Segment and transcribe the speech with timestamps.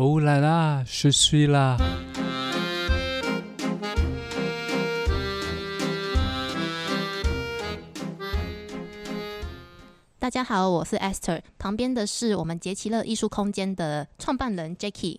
[0.00, 1.76] 哦啦啦，是水啦。
[10.20, 15.18] 大家好，我是 Esther，旁边的是我们杰奇乐艺术空间的创办人 Jackie。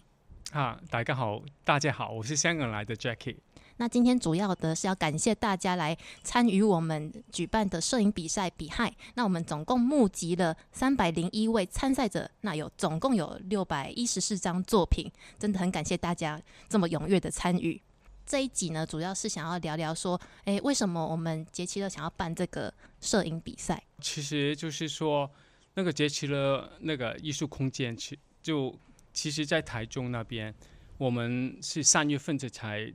[0.53, 3.35] 啊，大家好，大家好，我是香港来的 Jackie。
[3.79, 8.93] 那今天主要的是要感谢大家来参与我们举办的摄影比赛比嗨。
[9.13, 15.09] 那我们总共募集了三百零一位参赛者，那有总共有六百一十四张作品，
[15.39, 17.81] 真的很感谢大家这么踊跃的参与。
[18.25, 23.81] 这一集呢，主要是想要聊聊说，诶，为什么我们杰奇乐想要办这个摄影比赛？
[24.01, 25.31] 其实就是说，
[25.75, 28.77] 那个杰奇乐那个艺术空间，其就
[29.13, 30.53] 其实，在台中那边，
[30.97, 32.93] 我们是三月份才。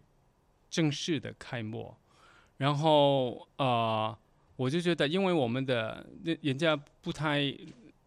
[0.75, 1.95] 正式的开幕，
[2.57, 4.19] 然后呃，
[4.57, 7.39] 我就觉得，因为我们的人人家不太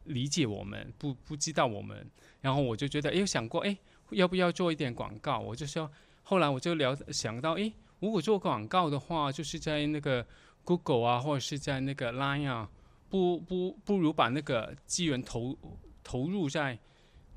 [0.03, 2.05] 理解我们，不不知道我们，
[2.41, 3.77] 然后我就觉得，哎，想过，哎，
[4.09, 5.39] 要不要做一点广告？
[5.39, 5.89] 我就说，
[6.23, 10.27] 后来我就聊想到，哎，如果做广告的话，就是在那个
[10.65, 12.69] Google 啊，或者是在那个 Line 啊，
[13.07, 15.57] 不不不如把那个资源投
[16.03, 16.77] 投入在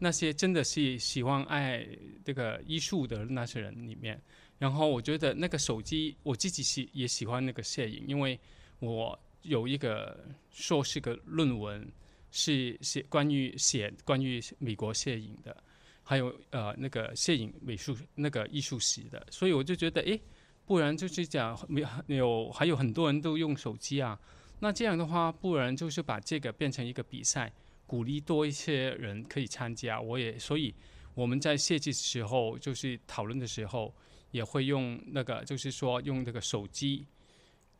[0.00, 1.86] 那些真的是喜欢爱
[2.24, 4.20] 这个艺术的那些人里面。
[4.60, 8.38] 然后我觉得那个手机，我自己喜也喜欢那个摄影，因为
[8.78, 11.90] 我有一个硕士的论文
[12.30, 15.56] 是写关于写关于美国摄影的，
[16.02, 20.20] 还有呃那个摄影美术那个艺术史的，所以我就觉得，诶，
[20.66, 24.20] 不然就是讲没有还有很多人都用手机啊，
[24.58, 27.50] 那这样的话，不然就是把这个变成一个比赛，
[27.86, 29.98] 鼓励多一些人可以参加。
[29.98, 30.74] 我也所以
[31.14, 33.90] 我们在设计时候就是讨论的时候。
[34.30, 37.06] 也会用那个，就是说用那个手机，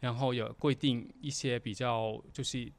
[0.01, 2.71] 然后有规定一些比较，就是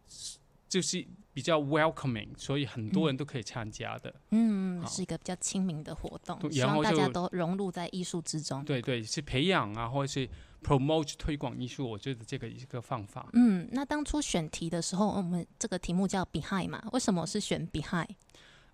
[0.67, 4.13] 就是比较 welcoming，所以很多人都可以参加的。
[4.31, 8.63] 嗯，是一个比较亲民的活动，希望大家都融入在艺术之中。
[8.65, 10.27] 对对，是培养啊，或者是
[10.63, 13.29] promote 推广艺术，我觉得这个一个方法。
[13.33, 16.83] 嗯，那当初选题的时候，我们这个题目叫 behind 嘛？
[16.91, 18.09] 为什么是选 behind？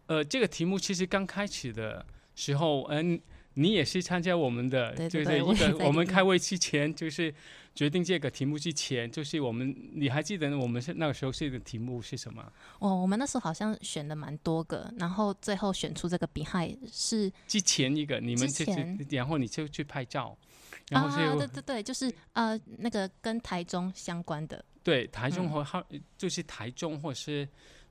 [0.08, 3.22] 呃，这个题目其实刚开始的时候，嗯。
[3.58, 7.34] 你也是参加我们的，就是一个我们开会之前，就是
[7.74, 12.54] 决定这个题目之前，就是我们你还记得我们是那个时候是的题目是什么？
[12.80, 20.38] 哦，我们那时候好像选了蛮多个，然后最后选出这个 behind 是之前一个，你们之前，然后你就去拍照，
[20.90, 25.84] 然后啊，对对对，就是呃那个跟台中相关的，对台中和号
[26.16, 27.48] 就是台中或是。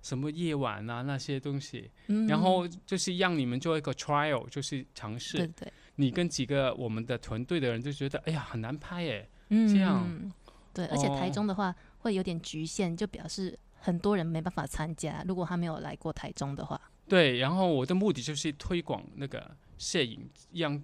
[0.06, 1.90] 什么夜晚啊那些东西，
[2.28, 5.38] 然后就是让你们做一个 trial，就是尝试。
[5.38, 5.72] 对对。
[5.96, 9.28] 你跟几个我们的团队的人就觉得，哎呀，很难拍哎。
[9.48, 9.66] 嗯。
[9.66, 10.32] 这样。
[10.72, 15.24] 对，而且台中的话会有点局限，就表示很多人没办法参加。
[15.26, 16.80] 如果他没有来过台中的话。
[17.08, 20.80] 对，然后我的目的就是推广那个摄影，让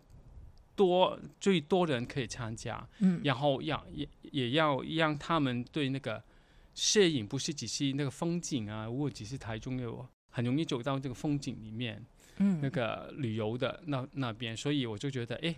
[0.74, 2.84] 多最多的人可以参加。
[2.98, 3.20] 嗯。
[3.22, 6.20] 然后让也也要让他们对那个。
[6.74, 12.02] 摄影不是只是那个风景啊，如果只是台中有很容易走到这个风景里面，
[12.38, 15.54] 嗯，那个旅游的那那边，所以我就觉得，哎，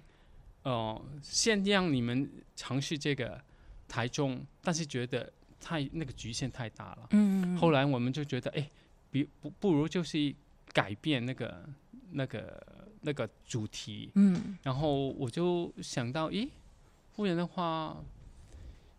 [0.64, 3.40] 哦，先让你们尝试这个
[3.86, 8.68] 台中，但是觉得太那个局限太大了，嗯，后来我们就觉得，哎，
[9.10, 10.34] 比不不如就是
[10.72, 11.64] 改变那个
[12.10, 16.48] 那个那个主题，嗯，然后我就想到，咦，
[17.14, 18.04] 不然的话。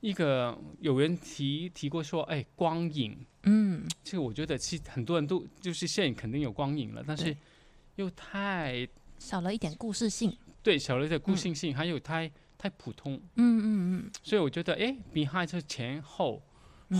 [0.02, 7.36] 一个有人提提过说，哎，光影，嗯，这个我觉得其实很多人都就是摄影肯定有光影了，但是
[7.96, 13.66] 又太少了一点故事性，对，少了一点故事性，还有太太普通，嗯嗯
[14.06, 16.40] 嗯，所以我觉得，哎，behind 是前后，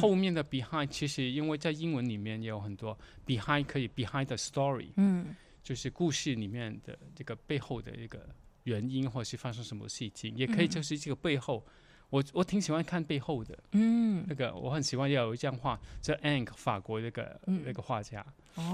[0.02, 8.28] 后面的 behind 其实因为在英文里面也有很多 behind 可以 behind the story，嗯，就是故事里面的这个背后的一个
[8.64, 11.64] 原因或者是发生什么事情，也可以就是这个背后。
[12.10, 18.26] 我我挺喜欢看背后的，嗯，那个我很喜欢要有一张画，叫 Ank 法国那个那个画家，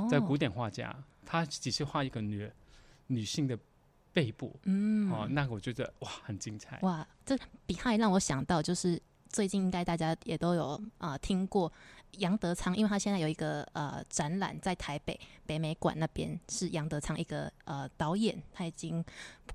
[0.09, 2.49] 在古典画家，他只是画一个女
[3.07, 3.57] 女性的
[4.13, 6.77] 背部，嗯，哦，那个我觉得哇，很精彩。
[6.81, 9.01] 哇，这比害让我想到，就是
[9.31, 11.71] 最近应该大家也都有啊听过
[12.19, 19.03] 杨德昌，因为他现在有一个呃展览在台北北美馆那边，是杨德昌一个呃导演，他已经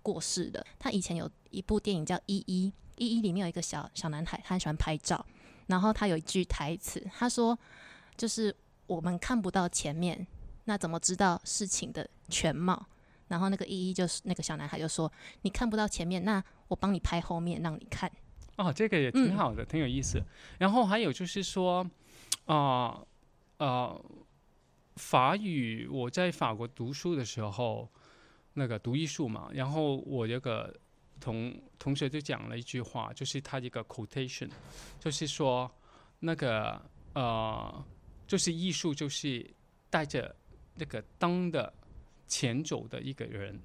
[0.02, 0.64] 过世了。
[0.78, 2.68] 他以前有一部电影叫《一一》。
[2.98, 5.22] 一一里面有一个小小男孩，他很喜欢拍照，
[5.66, 7.58] 然后他有一句台词，他说
[8.16, 8.56] ：“就是
[8.86, 10.26] 我们看不到前面，
[10.64, 12.86] 那怎么知道事情的全貌？”
[13.28, 15.12] 然后那个一一就是那个小男孩就说
[15.42, 18.10] ：“你看不到前面，那我帮你拍后面让你看。”
[18.56, 20.22] 哦，这个也挺好的，挺有意思。
[20.58, 21.88] 然后还有就是说，
[22.46, 23.00] 啊
[23.58, 23.96] 啊，
[24.96, 27.88] 法语我在法国读书的时候，
[28.54, 30.74] 那个读艺术嘛，然后我有个
[31.20, 34.50] 同同学就讲了一句话，就是他一个 quotation，
[34.98, 35.70] 就是说
[36.18, 36.80] 那个
[37.12, 37.84] 呃，
[38.26, 39.46] 就是艺术就是
[39.90, 40.34] 带着
[40.74, 41.72] 那个灯的
[42.26, 43.58] 前走的一个人，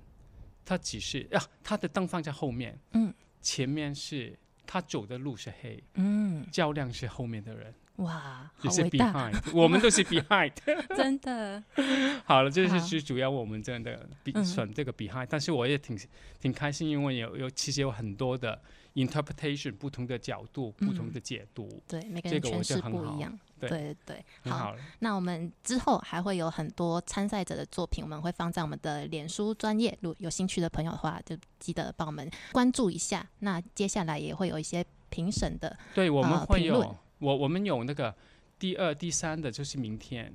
[0.66, 4.38] 他只是啊，他的灯放在后面，嗯，前面是
[4.72, 10.54] 他走的路是黑，嗯，较量是后面的人，哇，也是，behind，我们都是 behind。
[10.96, 11.62] 真的，
[12.24, 14.46] 好了，这好是最主要我们真的比嗯。
[14.46, 16.00] 选这个 behind，、但是我也挺
[16.40, 18.62] 挺开心，因为有有其实有很多的
[18.96, 23.96] interpretation 不同的角度、不同嗯的解读，对，每个人诠释不一样，对。
[24.06, 24.76] 对好。
[25.00, 33.26] 那我们之后还会有很多参赛者的作品，我们会放在我们的脸书专业，如果有兴趣的朋友的话，就记得帮我们关注一下。
[33.40, 38.14] 那接下来也会有一些评审的，对，我们呃会有、我我们有那个
[38.60, 40.34] 第二、第三的，就是明天，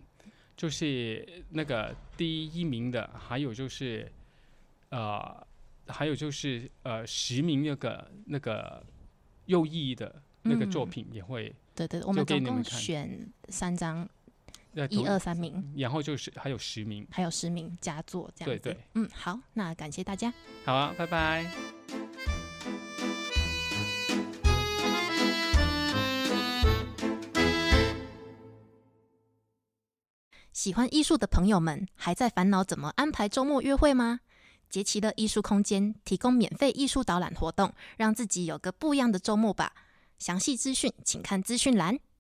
[0.57, 4.11] 就是那个第一名的，还有就是
[4.91, 5.47] 呃，
[5.89, 8.85] 还有就是呃十名那个那个
[9.47, 11.55] 右翼的那个作嗯品也会。
[11.75, 14.09] 对对，我们总共选三张，
[14.75, 18.51] 呃一二三名，然后就是还有十名，还有十名佳作这样。
[18.51, 20.33] 对对嗯，好，那感谢大家。
[20.65, 21.47] 好啊，拜拜。
[30.53, 34.21] 喜欢艺术的朋友们，还在烦恼怎么安排周末约会吗？
[34.69, 39.73] 杰奇的艺术空间提供免费艺术导览活动，让自己有个不一样的周末吧。
[40.19, 41.99] 详细资讯请看资讯栏。